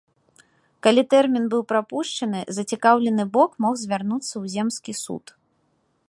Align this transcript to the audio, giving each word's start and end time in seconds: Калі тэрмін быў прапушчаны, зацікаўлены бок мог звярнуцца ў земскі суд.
Калі 0.85 1.01
тэрмін 1.11 1.43
быў 1.51 1.61
прапушчаны, 1.71 2.39
зацікаўлены 2.57 3.23
бок 3.35 3.51
мог 3.65 3.73
звярнуцца 3.81 4.31
ў 4.31 4.45
земскі 4.55 4.93
суд. 5.03 5.25